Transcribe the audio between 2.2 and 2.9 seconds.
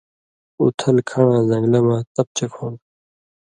چک ہُوندوۡ۔